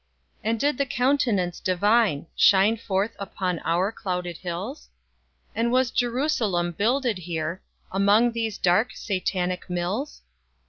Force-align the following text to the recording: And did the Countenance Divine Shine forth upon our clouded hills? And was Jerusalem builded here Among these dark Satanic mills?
And 0.43 0.59
did 0.59 0.79
the 0.79 0.87
Countenance 0.87 1.59
Divine 1.59 2.25
Shine 2.35 2.75
forth 2.75 3.15
upon 3.19 3.59
our 3.63 3.91
clouded 3.91 4.37
hills? 4.37 4.89
And 5.53 5.71
was 5.71 5.91
Jerusalem 5.91 6.71
builded 6.71 7.19
here 7.19 7.61
Among 7.91 8.31
these 8.31 8.57
dark 8.57 8.93
Satanic 8.95 9.69
mills? 9.69 10.23